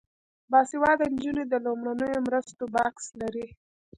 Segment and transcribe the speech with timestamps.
[0.51, 3.47] باسواده نجونې د لومړنیو مرستو بکس لري.